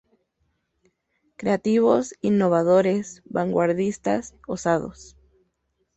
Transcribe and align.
Creativos, 1.35 2.15
innovadores, 2.21 3.21
vanguardistas, 3.25 4.33
osados. 4.47 5.15